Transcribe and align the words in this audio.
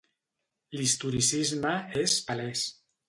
L'historicisme 0.79 1.77
és 2.05 2.17
palès. 2.31 2.65